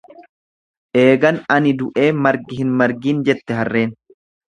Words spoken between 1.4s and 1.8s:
ani